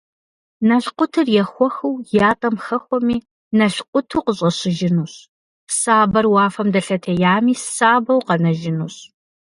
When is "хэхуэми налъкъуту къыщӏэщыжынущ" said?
2.65-5.13